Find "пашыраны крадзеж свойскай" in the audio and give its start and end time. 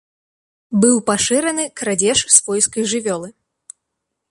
1.09-2.83